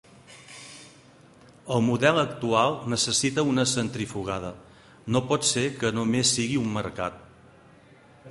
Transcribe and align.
El 1.75 1.83
model 1.89 2.21
actual 2.21 2.73
necessita 2.93 3.43
una 3.51 3.65
centrifugada, 3.73 4.49
no 5.17 5.23
pot 5.33 5.47
ser 5.51 5.65
que 5.83 5.95
només 5.99 6.35
sigui 6.39 6.61
un 6.65 6.73
mercat. 6.81 7.21